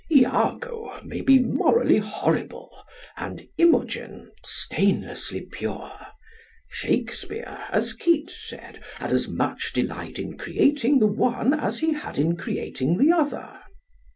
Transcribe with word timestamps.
Iago 0.11 0.99
may 1.03 1.21
be 1.21 1.37
morally 1.37 1.97
horrible 1.99 2.71
and 3.17 3.47
Imogen 3.59 4.31
stainlessly 4.43 5.41
pure. 5.51 5.91
Shakespeare, 6.71 7.65
as 7.71 7.93
Keats 7.93 8.49
said, 8.49 8.81
had 8.95 9.13
as 9.13 9.27
much 9.27 9.73
delight 9.73 10.17
in 10.17 10.39
creating 10.39 10.97
the 10.97 11.05
one 11.05 11.53
as 11.53 11.77
he 11.81 11.93
had 11.93 12.17
in 12.17 12.35
creating 12.35 12.97
the 12.97 13.11
other. 13.11 13.59